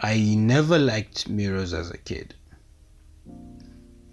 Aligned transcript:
I 0.00 0.34
never 0.36 0.78
liked 0.78 1.28
mirrors 1.28 1.72
as 1.72 1.90
a 1.90 1.98
kid. 1.98 2.34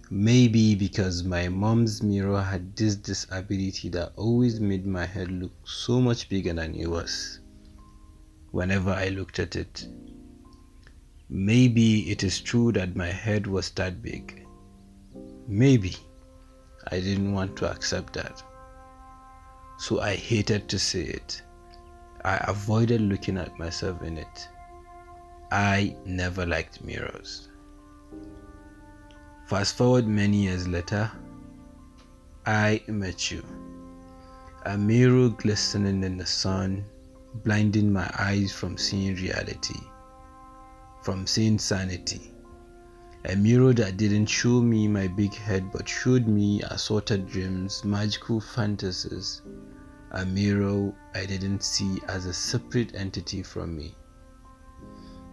Maybe 0.09 0.75
because 0.75 1.23
my 1.23 1.47
mom's 1.49 2.01
mirror 2.01 2.41
had 2.41 2.75
this 2.75 2.95
disability 2.95 3.89
that 3.89 4.13
always 4.15 4.59
made 4.59 4.85
my 4.85 5.05
head 5.05 5.31
look 5.31 5.51
so 5.65 5.99
much 5.99 6.29
bigger 6.29 6.53
than 6.53 6.75
it 6.75 6.87
was 6.87 7.39
whenever 8.51 8.91
I 8.91 9.09
looked 9.09 9.39
at 9.39 9.55
it. 9.55 9.87
Maybe 11.29 12.11
it 12.11 12.23
is 12.23 12.39
true 12.39 12.71
that 12.71 12.95
my 12.95 13.07
head 13.07 13.47
was 13.47 13.69
that 13.71 14.01
big. 14.01 14.45
Maybe 15.47 15.95
I 16.91 16.99
didn't 16.99 17.33
want 17.33 17.57
to 17.57 17.71
accept 17.71 18.13
that. 18.13 18.41
So 19.77 19.99
I 19.99 20.15
hated 20.15 20.69
to 20.69 20.79
see 20.79 21.01
it. 21.01 21.41
I 22.23 22.37
avoided 22.47 23.01
looking 23.01 23.37
at 23.37 23.59
myself 23.59 24.01
in 24.03 24.17
it. 24.17 24.47
I 25.51 25.95
never 26.05 26.45
liked 26.45 26.83
mirrors. 26.83 27.49
Fast 29.47 29.77
forward 29.77 30.07
many 30.07 30.43
years 30.43 30.67
later, 30.67 31.11
I 32.45 32.81
met 32.87 33.29
you. 33.29 33.43
A 34.65 34.75
mirror 34.77 35.29
glistening 35.29 36.03
in 36.03 36.17
the 36.17 36.25
sun, 36.25 36.83
blinding 37.43 37.93
my 37.93 38.09
eyes 38.17 38.51
from 38.51 38.77
seeing 38.77 39.15
reality, 39.15 39.79
from 41.03 41.27
seeing 41.27 41.59
sanity. 41.59 42.31
A 43.25 43.35
mirror 43.35 43.73
that 43.73 43.97
didn't 43.97 44.25
show 44.27 44.61
me 44.61 44.87
my 44.87 45.07
big 45.07 45.33
head 45.33 45.71
but 45.71 45.87
showed 45.87 46.27
me 46.27 46.61
assorted 46.63 47.27
dreams, 47.27 47.83
magical 47.83 48.39
fantasies. 48.39 49.41
A 50.11 50.25
mirror 50.25 50.91
I 51.13 51.25
didn't 51.25 51.63
see 51.63 51.99
as 52.07 52.25
a 52.25 52.33
separate 52.33 52.95
entity 52.95 53.43
from 53.43 53.75
me. 53.75 53.95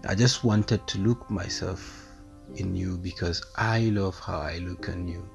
I 0.04 0.16
just 0.16 0.42
wanted 0.42 0.84
to 0.88 0.98
look 0.98 1.30
myself 1.30 2.08
in 2.56 2.74
you 2.74 2.98
because 2.98 3.40
I 3.56 3.82
love 3.82 4.18
how 4.18 4.38
I 4.40 4.58
look 4.58 4.88
on 4.88 5.06
you. 5.06 5.28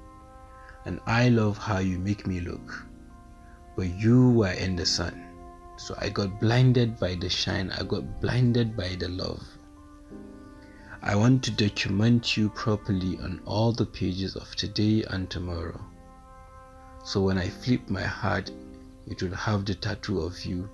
And 0.84 1.00
I 1.06 1.30
love 1.30 1.58
how 1.58 1.80
you 1.80 1.98
make 1.98 2.28
me 2.28 2.42
look. 2.42 2.86
But 3.78 3.88
you 3.88 4.32
were 4.32 4.52
in 4.52 4.76
the 4.76 4.86
sun. 4.86 5.24
So 5.78 5.96
I 6.00 6.10
got 6.10 6.42
blinded 6.42 7.00
by 7.00 7.16
the 7.16 7.30
shine, 7.30 7.72
I 7.72 7.84
got 7.84 8.20
blinded 8.20 8.76
by 8.76 8.96
the 8.96 9.08
love. 9.08 9.42
I 11.02 11.16
want 11.16 11.44
to 11.44 11.52
document 11.52 12.36
you 12.36 12.50
properly 12.50 13.18
on 13.20 13.40
all 13.46 13.72
the 13.72 13.86
pages 13.86 14.36
of 14.36 14.54
today 14.56 15.04
and 15.10 15.30
tomorrow. 15.30 15.80
So 17.06 17.22
when 17.22 17.38
I 17.38 17.48
flip 17.48 17.90
my 17.90 18.04
heart, 18.04 18.52
it 19.06 19.22
will 19.24 19.36
have 19.36 19.66
the 19.66 19.76
tattoo 19.76 20.20
of 20.20 20.44
you 20.44 20.70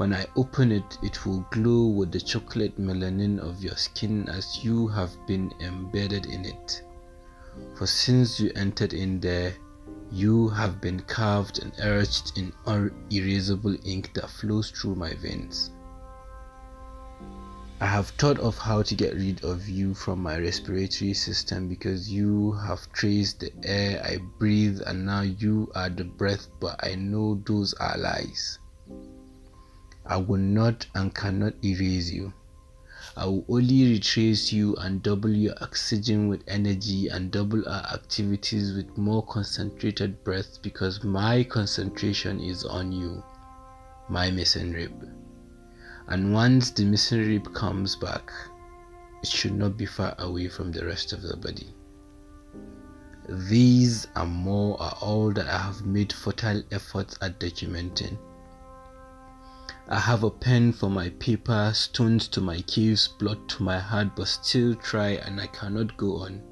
when 0.00 0.14
I 0.14 0.24
open 0.34 0.72
it, 0.72 0.96
it 1.02 1.26
will 1.26 1.46
glow 1.50 1.88
with 1.88 2.10
the 2.10 2.22
chocolate 2.22 2.80
melanin 2.80 3.38
of 3.38 3.62
your 3.62 3.76
skin 3.76 4.26
as 4.30 4.64
you 4.64 4.88
have 4.88 5.14
been 5.26 5.52
embedded 5.60 6.24
in 6.24 6.46
it. 6.46 6.82
For 7.74 7.86
since 7.86 8.40
you 8.40 8.50
entered 8.56 8.94
in 8.94 9.20
there, 9.20 9.52
you 10.10 10.48
have 10.48 10.80
been 10.80 11.00
carved 11.00 11.58
and 11.58 11.78
etched 11.78 12.38
in 12.38 12.50
unerasable 12.64 13.76
ink 13.84 14.14
that 14.14 14.30
flows 14.30 14.70
through 14.70 14.94
my 14.94 15.12
veins. 15.12 15.70
I 17.78 17.86
have 17.86 18.08
thought 18.08 18.38
of 18.38 18.56
how 18.56 18.80
to 18.80 18.94
get 18.94 19.12
rid 19.12 19.44
of 19.44 19.68
you 19.68 19.92
from 19.92 20.22
my 20.22 20.38
respiratory 20.38 21.12
system 21.12 21.68
because 21.68 22.10
you 22.10 22.52
have 22.52 22.90
traced 22.94 23.40
the 23.40 23.52
air 23.64 24.02
I 24.02 24.16
breathe 24.38 24.80
and 24.86 25.04
now 25.04 25.20
you 25.20 25.70
are 25.74 25.90
the 25.90 26.04
breath, 26.04 26.48
but 26.58 26.82
I 26.82 26.94
know 26.94 27.42
those 27.44 27.74
are 27.74 27.98
lies. 27.98 28.59
I 30.10 30.16
will 30.16 30.40
not 30.40 30.86
and 30.96 31.14
cannot 31.14 31.64
erase 31.64 32.10
you. 32.10 32.32
I 33.16 33.26
will 33.26 33.44
only 33.48 33.92
retrace 33.92 34.52
you 34.52 34.74
and 34.74 35.00
double 35.04 35.30
your 35.30 35.54
oxygen 35.60 36.26
with 36.26 36.42
energy 36.48 37.06
and 37.06 37.30
double 37.30 37.68
our 37.68 37.84
activities 37.94 38.72
with 38.72 38.98
more 38.98 39.24
concentrated 39.26 40.24
breath 40.24 40.60
because 40.62 41.04
my 41.04 41.44
concentration 41.44 42.40
is 42.40 42.64
on 42.64 42.90
you, 42.90 43.22
my 44.08 44.32
missing 44.32 44.72
rib. 44.72 45.08
And 46.08 46.34
once 46.34 46.72
the 46.72 46.86
missing 46.86 47.28
rib 47.28 47.54
comes 47.54 47.94
back, 47.94 48.32
it 49.22 49.28
should 49.28 49.54
not 49.54 49.76
be 49.76 49.86
far 49.86 50.16
away 50.18 50.48
from 50.48 50.72
the 50.72 50.84
rest 50.84 51.12
of 51.12 51.22
the 51.22 51.36
body. 51.36 51.72
These 53.48 54.08
and 54.16 54.32
more 54.32 54.82
are 54.82 54.98
all 55.00 55.32
that 55.34 55.46
I 55.46 55.58
have 55.58 55.86
made 55.86 56.12
fertile 56.12 56.64
efforts 56.72 57.16
at 57.22 57.38
documenting. 57.38 58.18
I 59.88 59.98
have 59.98 60.22
a 60.22 60.30
pen 60.30 60.72
for 60.72 60.88
my 60.88 61.08
paper, 61.10 61.72
stones 61.74 62.28
to 62.28 62.40
my 62.40 62.60
caves, 62.62 63.08
blood 63.08 63.48
to 63.48 63.62
my 63.62 63.78
heart, 63.78 64.14
but 64.14 64.28
still 64.28 64.74
try 64.74 65.10
and 65.10 65.40
I 65.40 65.46
cannot 65.48 65.96
go 65.96 66.18
on. 66.18 66.42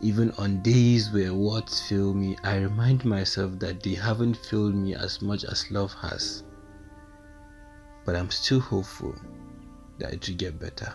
Even 0.00 0.30
on 0.32 0.62
days 0.62 1.10
where 1.10 1.34
words 1.34 1.80
fail 1.80 2.12
me, 2.14 2.36
I 2.42 2.56
remind 2.56 3.04
myself 3.04 3.58
that 3.60 3.82
they 3.82 3.94
haven't 3.94 4.36
failed 4.36 4.74
me 4.74 4.94
as 4.94 5.22
much 5.22 5.44
as 5.44 5.70
love 5.70 5.92
has. 5.94 6.42
But 8.04 8.16
I'm 8.16 8.30
still 8.30 8.60
hopeful 8.60 9.14
that 9.98 10.12
it 10.12 10.28
will 10.28 10.36
get 10.36 10.58
better. 10.58 10.94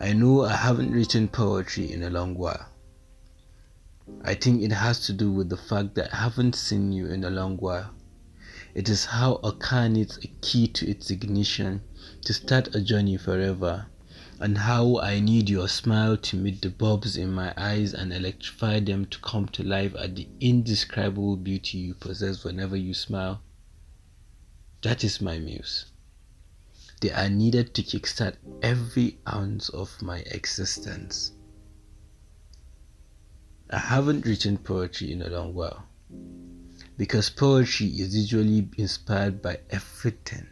I 0.00 0.12
know 0.12 0.44
I 0.44 0.54
haven't 0.54 0.92
written 0.92 1.28
poetry 1.28 1.92
in 1.92 2.02
a 2.02 2.10
long 2.10 2.34
while. 2.34 2.66
I 4.22 4.34
think 4.34 4.62
it 4.62 4.72
has 4.72 5.06
to 5.06 5.12
do 5.12 5.30
with 5.30 5.48
the 5.48 5.56
fact 5.56 5.94
that 5.94 6.12
I 6.12 6.16
haven't 6.16 6.56
seen 6.56 6.92
you 6.92 7.06
in 7.06 7.24
a 7.24 7.30
long 7.30 7.56
while. 7.58 7.90
It 8.74 8.88
is 8.88 9.04
how 9.04 9.34
a 9.36 9.52
car 9.52 9.88
needs 9.88 10.18
a 10.24 10.26
key 10.40 10.66
to 10.66 10.90
its 10.90 11.08
ignition 11.08 11.82
to 12.24 12.32
start 12.34 12.74
a 12.74 12.80
journey 12.80 13.16
forever, 13.16 13.86
and 14.40 14.58
how 14.58 14.98
I 14.98 15.20
need 15.20 15.48
your 15.48 15.68
smile 15.68 16.16
to 16.16 16.36
meet 16.36 16.60
the 16.60 16.70
bulbs 16.70 17.16
in 17.16 17.30
my 17.30 17.54
eyes 17.56 17.94
and 17.94 18.12
electrify 18.12 18.80
them 18.80 19.06
to 19.06 19.20
come 19.20 19.46
to 19.50 19.62
life 19.62 19.94
at 19.94 20.16
the 20.16 20.26
indescribable 20.40 21.36
beauty 21.36 21.78
you 21.78 21.94
possess 21.94 22.42
whenever 22.42 22.76
you 22.76 22.94
smile. 22.94 23.42
That 24.82 25.04
is 25.04 25.20
my 25.20 25.38
muse. 25.38 25.86
They 27.00 27.12
are 27.12 27.30
needed 27.30 27.74
to 27.74 27.82
kickstart 27.84 28.38
every 28.60 29.20
ounce 29.32 29.68
of 29.68 30.02
my 30.02 30.18
existence. 30.32 31.30
I 33.70 33.78
haven't 33.78 34.26
written 34.26 34.58
poetry 34.58 35.12
in 35.12 35.22
a 35.22 35.28
long 35.28 35.54
while 35.54 35.86
because 36.96 37.28
poetry 37.30 37.86
is 37.86 38.16
usually 38.16 38.68
inspired 38.78 39.42
by 39.42 39.58
everything 39.70 40.46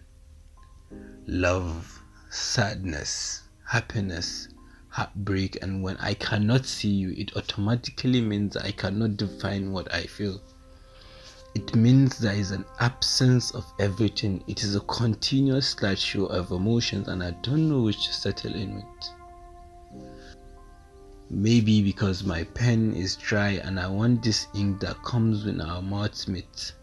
love, 1.27 2.03
sadness, 2.31 3.43
happiness, 3.65 4.49
heartbreak, 4.89 5.57
and 5.63 5.83
when 5.83 5.97
I 5.99 6.15
cannot 6.15 6.67
see 6.67 6.91
you, 6.91 7.15
it 7.17 7.37
automatically 7.37 8.21
means 8.21 8.57
I 8.57 8.73
cannot 8.73 9.17
define 9.17 9.73
what 9.73 9.93
I 9.95 10.03
feel. 10.03 10.41
It 11.55 11.75
means 11.77 12.19
there 12.19 12.35
is 12.35 12.51
an 12.51 12.65
absence 12.81 13.53
of 13.53 13.65
everything. 13.79 14.43
It 14.49 14.65
is 14.65 14.75
a 14.75 14.81
continuous 14.81 15.75
slideshow 15.75 16.29
of 16.29 16.51
emotions, 16.51 17.09
and 17.09 17.23
I 17.23 17.31
don't 17.43 17.69
know 17.69 17.83
which 17.83 18.07
to 18.07 18.13
settle 18.13 18.55
in 18.55 18.77
with. 18.77 19.11
Maybe 21.35 21.83
because 21.83 22.25
my 22.25 22.45
pen 22.45 22.93
is 22.93 23.17
dry 23.17 23.53
and 23.65 23.81
I 23.81 23.87
want 23.87 24.23
this 24.23 24.49
ink 24.55 24.81
that 24.81 25.03
comes 25.03 25.47
when 25.47 25.63
our 25.63 25.81
mouths 25.81 26.29
meet. 26.29 26.75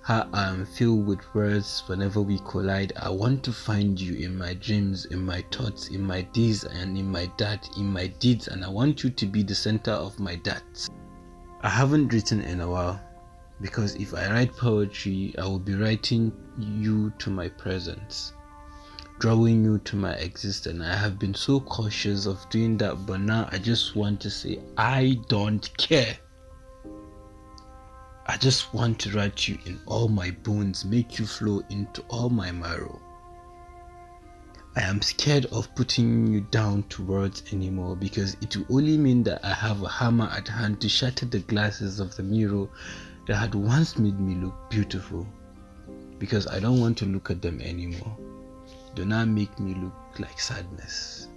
How 0.00 0.30
I 0.32 0.48
am 0.48 0.64
filled 0.64 1.06
with 1.06 1.34
words 1.34 1.82
whenever 1.88 2.22
we 2.22 2.38
collide. 2.38 2.94
I 2.96 3.10
want 3.10 3.44
to 3.44 3.52
find 3.52 4.00
you 4.00 4.14
in 4.14 4.38
my 4.38 4.54
dreams, 4.54 5.04
in 5.04 5.22
my 5.22 5.44
thoughts, 5.52 5.88
in 5.88 6.02
my 6.02 6.22
deeds, 6.22 6.64
and 6.64 6.96
in 6.96 7.12
my 7.12 7.30
that, 7.36 7.68
in 7.76 7.92
my 7.92 8.06
deeds, 8.06 8.48
and 8.48 8.64
I 8.64 8.70
want 8.70 9.04
you 9.04 9.10
to 9.10 9.26
be 9.26 9.42
the 9.42 9.54
center 9.54 9.92
of 9.92 10.18
my 10.18 10.40
that. 10.44 10.88
I 11.60 11.68
haven't 11.68 12.14
written 12.14 12.40
in 12.40 12.62
a 12.62 12.70
while 12.70 12.98
because 13.60 13.94
if 13.96 14.14
I 14.14 14.26
write 14.32 14.56
poetry, 14.56 15.34
I 15.38 15.44
will 15.44 15.58
be 15.58 15.74
writing 15.74 16.32
you 16.58 17.12
to 17.18 17.28
my 17.28 17.50
presence 17.50 18.32
drawing 19.22 19.64
you 19.64 19.78
to 19.78 19.94
my 19.94 20.14
existence. 20.14 20.82
I 20.82 20.96
have 20.96 21.16
been 21.16 21.32
so 21.32 21.60
cautious 21.60 22.26
of 22.26 22.44
doing 22.50 22.76
that, 22.78 23.06
but 23.06 23.20
now 23.20 23.48
I 23.52 23.58
just 23.58 23.94
want 23.94 24.20
to 24.22 24.30
say, 24.30 24.58
I 24.76 25.16
don't 25.28 25.64
care. 25.78 26.16
I 28.26 28.36
just 28.36 28.74
want 28.74 28.98
to 28.98 29.16
write 29.16 29.46
you 29.46 29.58
in 29.64 29.78
all 29.86 30.08
my 30.08 30.32
bones, 30.32 30.84
make 30.84 31.20
you 31.20 31.26
flow 31.26 31.62
into 31.70 32.02
all 32.08 32.30
my 32.30 32.50
marrow. 32.50 33.00
I 34.74 34.80
am 34.82 35.00
scared 35.00 35.46
of 35.52 35.72
putting 35.76 36.26
you 36.26 36.40
down 36.40 36.82
to 36.88 37.04
words 37.04 37.44
anymore 37.52 37.94
because 37.94 38.36
it 38.40 38.56
will 38.56 38.78
only 38.78 38.98
mean 38.98 39.22
that 39.22 39.44
I 39.44 39.52
have 39.52 39.84
a 39.84 39.88
hammer 39.88 40.30
at 40.36 40.48
hand 40.48 40.80
to 40.80 40.88
shatter 40.88 41.26
the 41.26 41.38
glasses 41.38 42.00
of 42.00 42.16
the 42.16 42.24
mirror 42.24 42.66
that 43.28 43.36
had 43.36 43.54
once 43.54 43.96
made 44.00 44.18
me 44.18 44.34
look 44.34 44.68
beautiful 44.68 45.24
because 46.18 46.48
I 46.48 46.58
don't 46.58 46.80
want 46.80 46.98
to 46.98 47.06
look 47.06 47.30
at 47.30 47.40
them 47.40 47.60
anymore 47.60 48.18
do 48.94 49.04
not 49.04 49.28
make 49.28 49.58
me 49.58 49.74
look 49.74 49.94
like 50.18 50.38
sadness. 50.40 51.28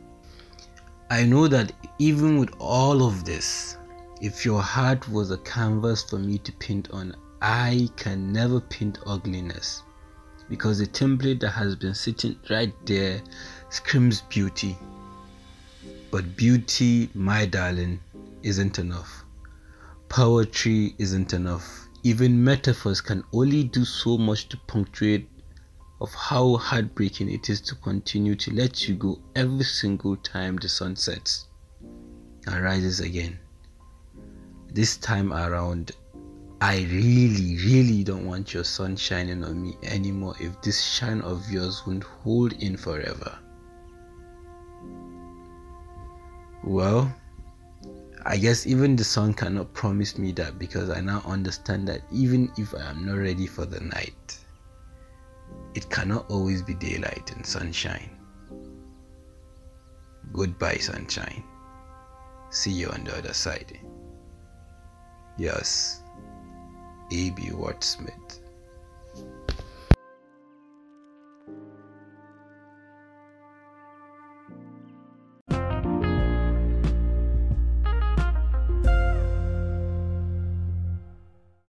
I 1.10 1.26
know 1.26 1.48
that 1.48 1.72
even 2.00 2.38
with 2.38 2.54
all 2.60 3.04
of 3.06 3.26
this, 3.26 3.78
if 4.22 4.46
your 4.46 4.62
heart 4.62 5.08
was 5.10 5.32
a 5.32 5.38
canvas 5.40 6.04
for 6.04 6.18
me 6.18 6.38
to 6.40 6.52
paint 6.54 6.90
on, 6.92 7.16
I 7.42 7.90
can 7.96 8.32
never 8.34 8.60
paint 8.62 9.00
ugliness. 9.06 9.84
because 10.50 10.80
the 10.80 10.86
template 10.88 11.40
that 11.40 11.52
has 11.52 11.76
been 11.76 11.96
sitting 11.96 12.38
right 12.50 12.74
there 12.86 13.22
screams 13.70 14.22
beauty. 14.22 14.78
But 16.12 16.36
beauty, 16.36 17.10
my 17.14 17.46
darling, 17.46 18.00
isn't 18.44 18.80
enough. 18.80 19.24
Poetry 20.08 20.96
isn't 21.00 21.34
enough. 21.34 21.88
Even 22.04 22.44
metaphors 22.44 23.02
can 23.02 23.24
only 23.34 23.64
do 23.64 23.84
so 23.84 24.18
much 24.18 24.48
to 24.50 24.58
punctuate 24.68 25.28
of 26.02 26.14
how 26.14 26.58
heartbreaking 26.58 27.30
it 27.32 27.50
is 27.50 27.62
to 27.62 27.76
continue 27.76 28.36
to 28.36 28.52
let 28.54 28.88
you 28.88 28.96
go 28.96 29.20
every 29.36 29.64
single 29.64 30.16
time 30.18 30.58
the 30.58 30.68
sun 30.68 30.96
sets 30.96 31.48
and 32.48 32.64
rises 32.64 33.00
again. 33.00 33.40
This 34.72 34.98
time 34.98 35.32
around, 35.32 35.92
I 36.60 36.80
really, 36.92 37.58
really 37.66 38.04
don't 38.04 38.26
want 38.26 38.54
your 38.54 38.64
sun 38.64 38.98
shining 38.98 39.44
on 39.44 39.62
me 39.62 39.78
anymore 39.84 40.36
if 40.40 40.62
this 40.62 40.82
shine 40.82 41.22
of 41.22 41.50
yours 41.50 41.84
won't 41.88 42.04
hold 42.04 42.54
in 42.54 42.76
forever. 42.76 43.38
Well, 46.64 47.14
I 48.26 48.38
guess 48.38 48.66
even 48.66 48.96
the 48.96 49.04
sun 49.04 49.34
cannot 49.34 49.74
promise 49.74 50.18
me 50.18 50.32
that 50.34 50.58
because 50.58 50.90
I 50.90 51.00
now 51.00 51.22
understand 51.26 51.88
that 51.88 52.02
even 52.12 52.52
if 52.58 52.74
I 52.74 52.90
am 52.90 53.06
not 53.06 53.18
ready 53.18 53.46
for 53.46 53.66
the 53.66 53.80
night, 53.82 54.40
it 55.76 55.90
cannot 55.90 56.32
always 56.32 56.62
be 56.62 56.74
daylight 56.74 57.32
and 57.36 57.46
sunshine. 57.46 58.10
Goodbye, 60.32 60.78
sunshine. 60.78 61.44
See 62.50 62.72
you 62.72 62.90
on 62.90 63.04
the 63.04 63.18
other 63.18 63.34
side. 63.34 63.78
Yes, 65.38 66.02
A.B. 67.12 67.52
Watt 67.52 67.84
Smith. 67.84 68.40